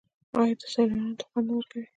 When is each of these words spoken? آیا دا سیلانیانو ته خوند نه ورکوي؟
آیا 0.39 0.55
دا 0.59 0.67
سیلانیانو 0.73 1.17
ته 1.19 1.25
خوند 1.29 1.47
نه 1.47 1.53
ورکوي؟ 1.55 1.83